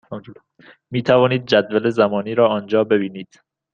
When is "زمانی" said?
1.89-2.35